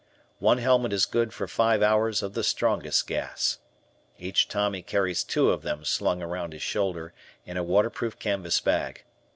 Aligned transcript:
One 0.39 0.57
helmet 0.57 0.93
is 0.93 1.05
good 1.05 1.31
for 1.31 1.47
five 1.47 1.83
hours 1.83 2.23
of 2.23 2.33
the 2.33 2.43
strongest 2.43 3.05
gas. 3.05 3.59
Each 4.17 4.47
Tommy 4.47 4.81
carries 4.81 5.23
two 5.23 5.51
of 5.51 5.61
them 5.61 5.85
slung 5.85 6.23
around 6.23 6.53
his 6.53 6.63
shoulder 6.63 7.13
in 7.45 7.55
a 7.55 7.63
waterproof 7.63 8.17
canvas 8.17 8.59
bag. 8.61 9.03